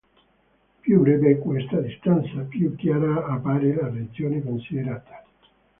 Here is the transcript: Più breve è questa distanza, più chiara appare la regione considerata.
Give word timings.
Più 0.79 0.99
breve 1.01 1.29
è 1.33 1.37
questa 1.37 1.77
distanza, 1.79 2.41
più 2.49 2.73
chiara 2.73 3.23
appare 3.27 3.75
la 3.75 3.87
regione 3.89 4.41
considerata. 4.41 5.23